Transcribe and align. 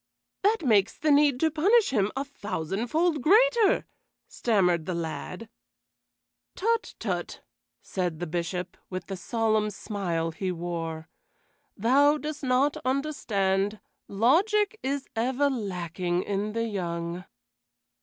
"That 0.41 0.65
makes 0.65 0.97
the 0.97 1.11
need 1.11 1.39
to 1.41 1.51
punish 1.51 1.91
him 1.91 2.11
a 2.15 2.25
thousandfold 2.25 3.21
greater," 3.21 3.85
stammered 4.27 4.87
the 4.87 4.95
lad. 4.95 5.47
"Tut, 6.55 6.95
tut!" 6.97 7.41
said 7.83 8.19
the 8.19 8.25
Bishop, 8.25 8.77
with 8.89 9.05
the 9.05 9.15
solemn 9.15 9.69
smile 9.69 10.31
he 10.31 10.51
wore. 10.51 11.07
"Thou 11.77 12.17
dost 12.17 12.41
not 12.41 12.77
understand: 12.77 13.79
logic 14.07 14.79
is 14.81 15.07
ever 15.15 15.51
lacking 15.51 16.23
in 16.23 16.53
the 16.53 16.65
young." 16.65 17.25